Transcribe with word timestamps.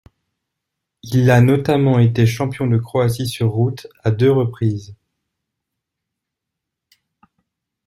Il 1.03 1.29
a 1.29 1.41
notamment 1.41 1.99
été 1.99 2.25
champion 2.25 2.65
de 2.65 2.79
Croatie 2.79 3.27
sur 3.27 3.51
route 3.51 3.85
à 4.03 4.09
deux 4.09 4.31
reprises. 4.31 4.95